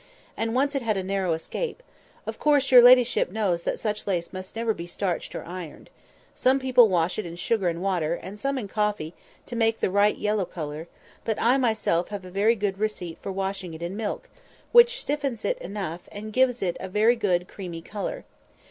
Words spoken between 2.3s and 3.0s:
course, your